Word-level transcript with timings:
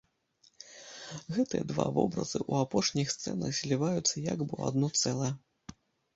Гэтыя 1.35 1.63
два 1.71 1.85
вобразы 1.97 2.39
ў 2.49 2.53
апошніх 2.67 3.13
сцэнах 3.17 3.51
зліваюцца 3.61 4.15
як 4.33 4.39
бы 4.47 4.51
ў 4.57 4.61
адно 4.73 4.87
цэлае. 5.01 5.33